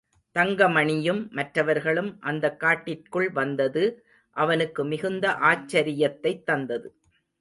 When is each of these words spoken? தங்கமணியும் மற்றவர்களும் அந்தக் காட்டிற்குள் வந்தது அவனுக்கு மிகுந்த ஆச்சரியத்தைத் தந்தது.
தங்கமணியும் 0.35 1.29
மற்றவர்களும் 1.29 2.17
அந்தக் 2.21 2.59
காட்டிற்குள் 2.59 3.29
வந்தது 3.29 3.83
அவனுக்கு 4.35 4.85
மிகுந்த 4.85 5.31
ஆச்சரியத்தைத் 5.41 6.43
தந்தது. 6.43 6.89